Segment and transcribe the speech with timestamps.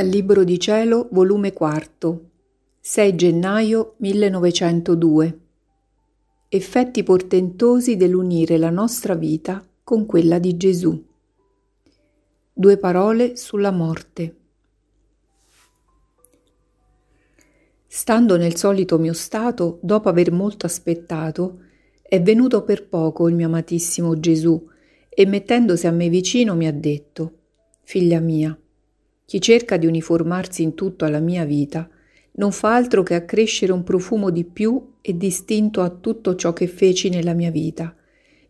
[0.00, 2.30] Dal Libro di Cielo, volume 4,
[2.80, 5.38] 6 gennaio 1902.
[6.48, 11.04] Effetti portentosi dell'unire la nostra vita con quella di Gesù.
[12.50, 14.36] Due parole sulla morte.
[17.86, 21.58] Stando nel solito mio stato, dopo aver molto aspettato,
[22.00, 24.66] è venuto per poco il mio amatissimo Gesù
[25.10, 27.32] e mettendosi a me vicino mi ha detto,
[27.82, 28.58] Figlia mia,
[29.30, 31.88] chi cerca di uniformarsi in tutto alla mia vita
[32.32, 36.66] non fa altro che accrescere un profumo di più e distinto a tutto ciò che
[36.66, 37.94] feci nella mia vita,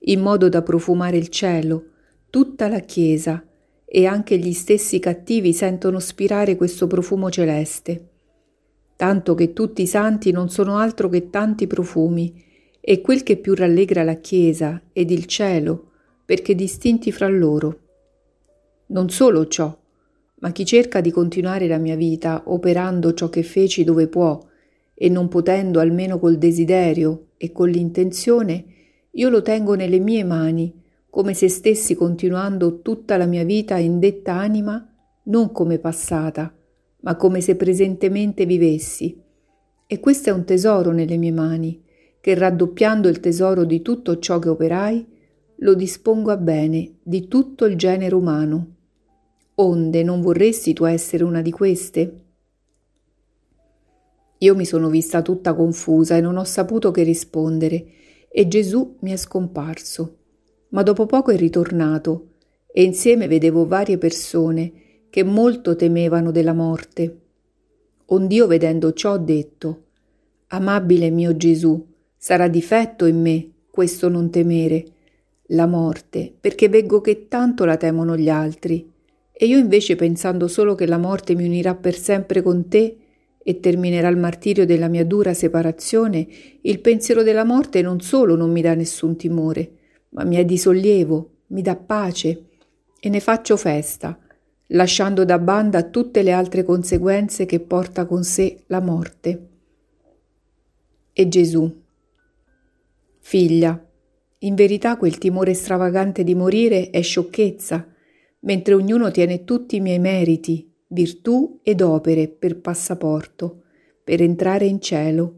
[0.05, 1.85] in modo da profumare il cielo,
[2.31, 3.45] tutta la Chiesa
[3.85, 8.09] e anche gli stessi cattivi sentono spirare questo profumo celeste.
[8.97, 12.43] Tanto che tutti i santi non sono altro che tanti profumi,
[12.81, 15.91] e quel che più rallegra la Chiesa ed il cielo,
[16.25, 17.81] perché distinti fra loro.
[18.87, 19.77] Non solo ciò,
[20.41, 24.39] ma chi cerca di continuare la mia vita operando ciò che feci dove può
[24.95, 28.65] e non potendo almeno col desiderio e con l'intenzione,
[29.13, 33.99] io lo tengo nelle mie mani, come se stessi continuando tutta la mia vita in
[33.99, 34.87] detta anima,
[35.25, 36.55] non come passata,
[37.01, 39.19] ma come se presentemente vivessi.
[39.87, 41.83] E questo è un tesoro nelle mie mani,
[42.21, 45.07] che raddoppiando il tesoro di tutto ciò che operai,
[45.57, 48.75] lo dispongo a bene di tutto il genere umano.
[49.63, 52.21] Onde non vorresti tu essere una di queste?
[54.39, 57.85] Io mi sono vista tutta confusa e non ho saputo che rispondere,
[58.31, 60.17] e Gesù mi è scomparso.
[60.69, 62.29] Ma dopo poco è ritornato,
[62.73, 64.73] e insieme vedevo varie persone
[65.11, 67.19] che molto temevano della morte.
[68.07, 69.83] Ond'io vedendo ciò ho detto,
[70.47, 74.85] Amabile mio Gesù, sarà difetto in me questo non temere,
[75.49, 78.91] la morte, perché veggo che tanto la temono gli altri
[79.43, 82.97] e io invece pensando solo che la morte mi unirà per sempre con te
[83.43, 86.29] e terminerà il martirio della mia dura separazione,
[86.61, 89.71] il pensiero della morte non solo non mi dà nessun timore,
[90.11, 92.49] ma mi è di sollievo, mi dà pace
[93.01, 94.19] e ne faccio festa,
[94.67, 99.49] lasciando da banda tutte le altre conseguenze che porta con sé la morte.
[101.15, 101.81] E Gesù.
[103.21, 103.87] Figlia,
[104.41, 107.90] in verità quel timore stravagante di morire è sciocchezza,
[108.41, 113.63] mentre ognuno tiene tutti i miei meriti, virtù ed opere per passaporto,
[114.03, 115.35] per entrare in cielo.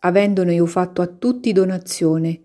[0.00, 2.42] Avendone io fatto a tutti donazione,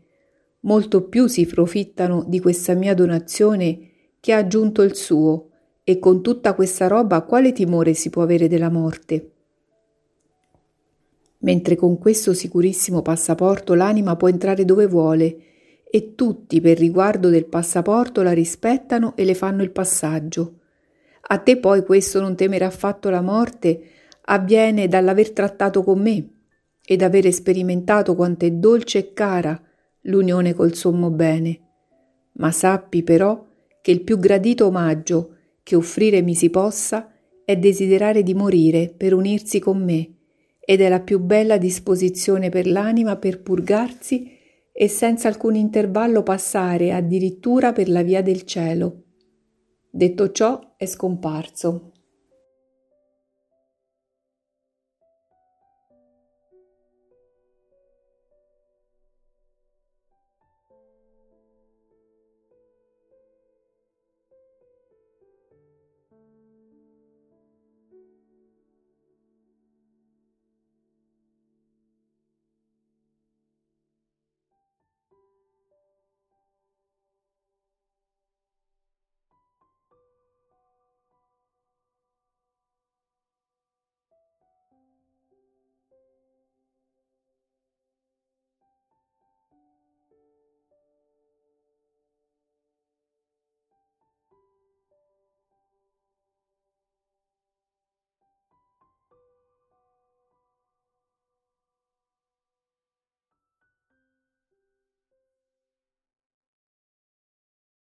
[0.61, 3.89] molto più si profittano di questa mia donazione
[4.19, 5.49] che ha aggiunto il suo,
[5.83, 9.31] e con tutta questa roba quale timore si può avere della morte?
[11.39, 15.37] Mentre con questo sicurissimo passaporto l'anima può entrare dove vuole,
[15.95, 20.61] e tutti per riguardo del passaporto la rispettano e le fanno il passaggio.
[21.21, 23.79] A te poi questo non temere affatto la morte
[24.23, 26.29] avviene dall'aver trattato con me
[26.83, 29.61] ed avere sperimentato quanto è dolce e cara
[30.05, 31.59] l'unione col sommo bene.
[32.37, 33.45] Ma sappi però
[33.79, 37.11] che il più gradito omaggio che offrire mi si possa
[37.45, 40.11] è desiderare di morire per unirsi con me,
[40.59, 44.41] ed è la più bella disposizione per l'anima per purgarsi
[44.75, 49.03] e senza alcun intervallo passare addirittura per la via del cielo.
[49.89, 51.92] Detto ciò è scomparso.